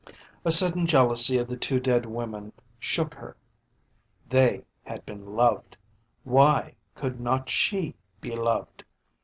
[0.43, 3.37] A sudden jealousy of the two dead women shook her.
[4.27, 5.77] They had been loved.
[6.23, 8.83] Why could not she be loved?